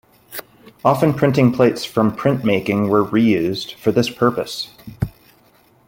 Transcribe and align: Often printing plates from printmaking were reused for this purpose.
Often 0.83 1.13
printing 1.13 1.51
plates 1.53 1.85
from 1.85 2.17
printmaking 2.17 2.89
were 2.89 3.05
reused 3.05 3.75
for 3.75 3.91
this 3.91 4.09
purpose. 4.09 4.69